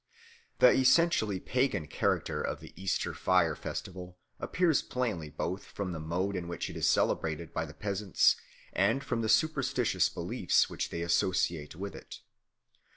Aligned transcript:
The 0.57 0.69
essentially 0.71 1.39
pagan 1.39 1.85
character 1.85 2.41
of 2.41 2.59
the 2.59 2.73
Easter 2.75 3.13
fire 3.13 3.55
festival 3.55 4.17
appears 4.39 4.81
plainly 4.81 5.29
both 5.29 5.65
from 5.65 5.91
the 5.91 5.99
mode 5.99 6.35
in 6.35 6.47
which 6.47 6.71
it 6.71 6.75
is 6.75 6.89
celebrated 6.89 7.53
by 7.53 7.65
the 7.67 7.75
peasants 7.75 8.35
and 8.73 9.03
from 9.03 9.21
the 9.21 9.29
superstitious 9.29 10.09
beliefs 10.09 10.71
which 10.71 10.89
they 10.89 11.03
associate 11.03 11.75
with 11.75 11.93
it. 11.93 12.21